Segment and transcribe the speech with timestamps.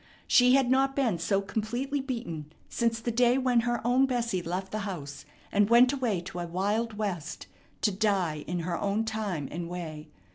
[0.25, 4.71] She had not been so completely beaten since the day when her own Bessie left
[4.71, 7.45] the house and went away to a wild West
[7.81, 10.07] to die in her own time and way.